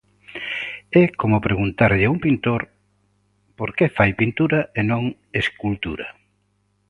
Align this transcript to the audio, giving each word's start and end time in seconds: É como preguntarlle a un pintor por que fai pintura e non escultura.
É 1.01 1.03
como 1.21 1.43
preguntarlle 1.47 2.05
a 2.07 2.13
un 2.15 2.19
pintor 2.25 2.61
por 3.57 3.69
que 3.77 3.93
fai 3.97 4.11
pintura 4.21 4.59
e 4.79 4.81
non 4.91 5.03
escultura. 5.41 6.07